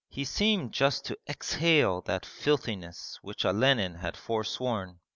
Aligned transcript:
He 0.09 0.25
seemed 0.25 0.71
just 0.71 1.05
to 1.05 1.17
exhale 1.29 2.01
that 2.07 2.25
filthiness 2.25 3.19
which 3.21 3.45
Olenin 3.45 3.93
had 3.99 4.17
forsworn. 4.17 4.97